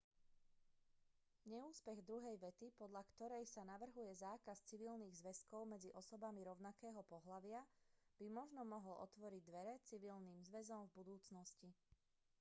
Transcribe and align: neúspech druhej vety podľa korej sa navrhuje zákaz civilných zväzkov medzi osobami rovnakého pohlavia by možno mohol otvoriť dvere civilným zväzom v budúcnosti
neúspech 1.51 1.99
druhej 2.09 2.33
vety 2.45 2.67
podľa 2.81 3.03
korej 3.17 3.45
sa 3.53 3.61
navrhuje 3.73 4.13
zákaz 4.25 4.57
civilných 4.69 5.13
zväzkov 5.21 5.61
medzi 5.73 5.89
osobami 5.99 6.41
rovnakého 6.49 7.01
pohlavia 7.11 7.61
by 8.19 8.25
možno 8.39 8.61
mohol 8.73 8.95
otvoriť 9.07 9.41
dvere 9.49 9.73
civilným 9.89 10.39
zväzom 10.49 10.81
v 10.89 10.97
budúcnosti 11.05 11.67